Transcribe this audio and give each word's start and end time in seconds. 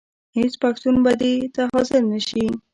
هېڅ 0.37 0.53
پښتون 0.63 0.95
به 1.03 1.11
دې 1.21 1.33
ته 1.55 1.61
حاضر 1.71 2.01
نه 2.11 2.19
شي. 2.27 2.45